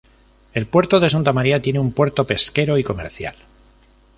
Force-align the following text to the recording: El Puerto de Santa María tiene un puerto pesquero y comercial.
El 0.55 0.65
Puerto 0.65 0.99
de 0.99 1.11
Santa 1.11 1.31
María 1.31 1.61
tiene 1.61 1.77
un 1.79 1.91
puerto 1.93 2.25
pesquero 2.25 2.75
y 2.79 2.83
comercial. 2.83 3.35